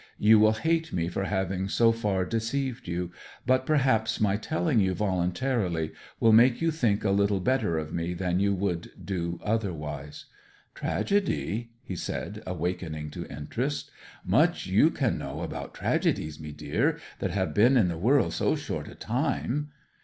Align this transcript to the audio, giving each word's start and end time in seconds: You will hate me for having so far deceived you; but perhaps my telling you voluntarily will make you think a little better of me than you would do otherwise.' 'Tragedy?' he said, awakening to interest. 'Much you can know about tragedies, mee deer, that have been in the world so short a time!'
You 0.17 0.39
will 0.39 0.53
hate 0.53 0.91
me 0.91 1.09
for 1.09 1.25
having 1.25 1.69
so 1.69 1.91
far 1.91 2.25
deceived 2.25 2.87
you; 2.87 3.11
but 3.45 3.67
perhaps 3.67 4.19
my 4.19 4.35
telling 4.35 4.79
you 4.79 4.95
voluntarily 4.95 5.91
will 6.19 6.33
make 6.33 6.59
you 6.59 6.71
think 6.71 7.03
a 7.03 7.11
little 7.11 7.39
better 7.39 7.77
of 7.77 7.93
me 7.93 8.15
than 8.15 8.39
you 8.39 8.55
would 8.55 8.89
do 9.05 9.39
otherwise.' 9.43 10.25
'Tragedy?' 10.73 11.73
he 11.83 11.95
said, 11.95 12.41
awakening 12.47 13.11
to 13.11 13.27
interest. 13.27 13.91
'Much 14.25 14.65
you 14.65 14.89
can 14.89 15.19
know 15.19 15.41
about 15.41 15.75
tragedies, 15.75 16.39
mee 16.39 16.51
deer, 16.51 16.97
that 17.19 17.29
have 17.29 17.53
been 17.53 17.77
in 17.77 17.87
the 17.87 17.95
world 17.99 18.33
so 18.33 18.55
short 18.55 18.87
a 18.87 18.95
time!' 18.95 19.69